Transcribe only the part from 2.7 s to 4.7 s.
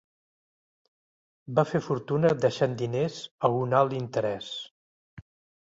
diners a un alt interès.